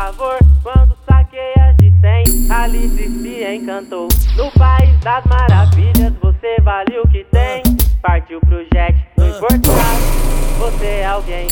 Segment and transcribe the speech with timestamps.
[0.00, 2.50] favor quando saquei as de cem.
[2.50, 4.08] Alice se encantou.
[4.34, 7.62] No país das maravilhas, você vale o que tem.
[8.00, 10.00] Partiu pro jet, no importado,
[10.58, 11.48] você é alguém.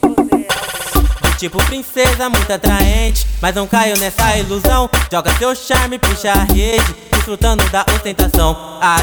[0.00, 1.36] Você é alguém.
[1.38, 4.90] Tipo princesa muito atraente, mas não caiu nessa ilusão.
[5.10, 8.56] Joga seu charme, puxa a rede, desfrutando da ostentação.
[8.80, 8.96] A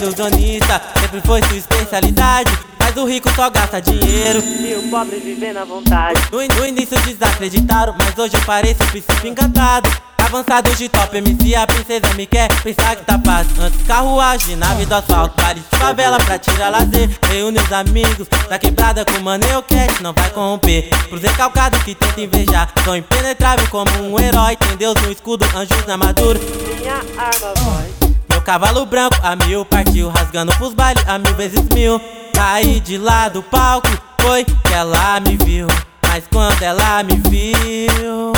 [0.00, 2.50] ilusionista sempre foi sua especialidade.
[2.96, 6.18] Mas o rico só gasta dinheiro E o pobre vivendo à vontade.
[6.32, 9.90] No, no início desacreditaram, mas hoje eu pareço um príncipe encantado.
[10.16, 13.52] Avançado de top MC, a princesa me quer pensar que tá fácil.
[13.60, 17.10] Antes carruagem, nave do asfalto, baile de favela pra tirar lazer.
[17.28, 20.88] Reúne os amigos da quebrada com mano eu cash, não vai corromper.
[21.10, 24.56] Pros recalcados que tentam invejar, sou impenetrável como um herói.
[24.56, 26.40] Tem Deus no escudo, anjos na armadura.
[26.80, 28.16] Minha arma voz.
[28.30, 32.00] Meu cavalo branco a mil partiu, rasgando pros bailes a mil vezes mil.
[32.36, 33.88] Caí de lá do palco,
[34.20, 35.66] foi que ela me viu.
[36.06, 38.32] Mas quando ela me viu,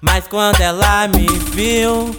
[0.00, 2.14] mas quando ela me viu,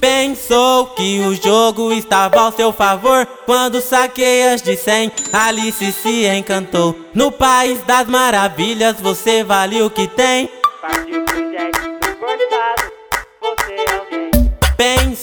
[0.00, 3.26] pensou que o jogo estava ao seu favor.
[3.44, 6.96] Quando saquei as de cem, Alice se encantou.
[7.12, 10.48] No país das maravilhas, você vale o que tem.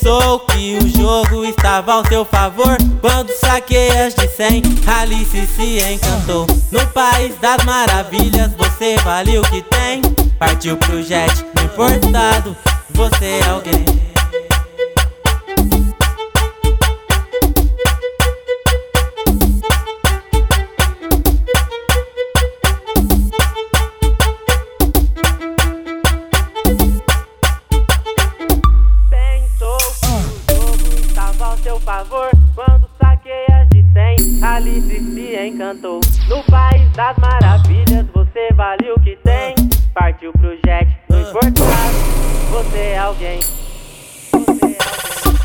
[0.04, 5.80] Pensou que o jogo estava ao seu favor Quando saquei as de cem, Alice se
[5.80, 6.46] encantou.
[6.70, 10.02] No país das maravilhas, você vale o que tem.
[10.38, 12.54] Partiu pro jet, no importado,
[12.90, 13.86] você é alguém
[31.64, 34.44] seu favor quando saquei as de cem.
[34.44, 36.02] Alice se encantou.
[36.28, 39.56] No país das maravilhas, você vale o que tem.
[39.94, 41.96] Partiu pro jet, no importado,
[42.52, 43.40] você é alguém.
[43.40, 44.78] Você é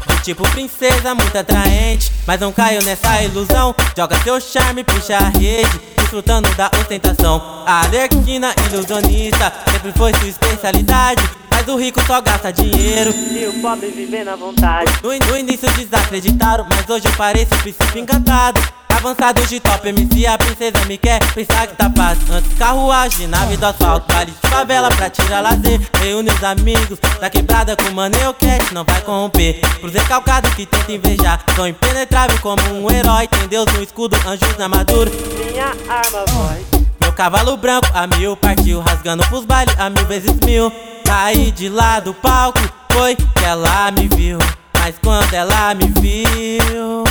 [0.03, 0.23] alguém.
[0.25, 3.75] Tipo princesa muito atraente, mas não caiu nessa ilusão.
[3.97, 7.63] Joga seu charme, puxa a rede, desfrutando da ostentação.
[7.67, 11.23] A Alerquina ilusionista sempre foi sua especialidade.
[11.51, 13.11] Mas o rico só gasta dinheiro.
[13.11, 14.91] E o pobre vivendo à vontade.
[15.03, 18.78] No, no início desacreditaram, mas hoje eu pareço um príncipe encantado.
[18.99, 21.89] Avançado de top MC, a princesa me quer pensar que tá.
[22.31, 25.81] Antes carruagem, nave do asfalto, baile de favela pra tirar lazer.
[26.01, 29.61] Reúne os amigos da quebrada com mano eu cash, não vai corromper.
[29.81, 33.29] Pros recalcados que tentam invejar, sou impenetrável como um herói.
[33.29, 35.11] Tem Deus no escudo, anjos na armadura.
[35.11, 36.67] Minha arma voz.
[37.01, 40.73] Meu cavalo branco a mil partiu, rasgando pros bailes a mil vezes mil.
[41.05, 42.61] Caí de lá do palco,
[42.93, 44.39] foi que ela me viu.
[44.73, 47.05] Mas quando ela me viu,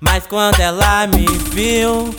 [0.00, 2.14] mas quando ela me viu,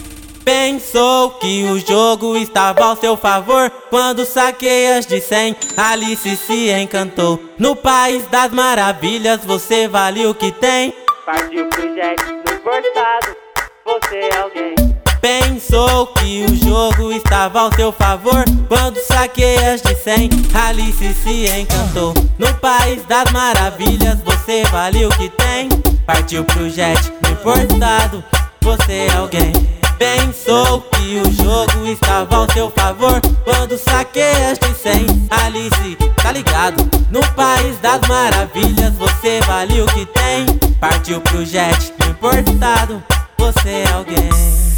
[0.45, 3.69] pensou que o jogo estava ao seu favor.
[3.89, 7.43] Quando saquei as de cem, Alice se encantou.
[7.57, 10.93] No país das maravilhas, você vale o que tem.
[11.25, 13.35] Partiu pro jet, no importado,
[13.85, 14.75] você é alguém.
[15.19, 21.45] Pensou que o jogo estava ao seu favor Quando saquei as de cem, Alice se
[21.45, 25.69] encantou No país das maravilhas, você vale o que tem
[26.11, 26.99] Partiu pro jet,
[27.31, 28.21] importado,
[28.59, 29.53] você é alguém.
[29.97, 36.33] Pensou que o jogo estava ao seu favor Quando saquei as de cem, Alice, tá
[36.33, 36.89] ligado?
[37.09, 40.45] No país das maravilhas, você vale o que tem.
[40.81, 43.01] Partiu pro jet, importado,
[43.37, 44.70] você é alguém